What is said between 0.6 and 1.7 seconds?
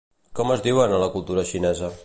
diuen a la cultura